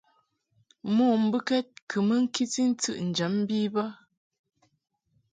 [0.95, 3.83] Mo mbɨkɛd kɨ mɨ ŋkiti ntɨʼnjam bi bə.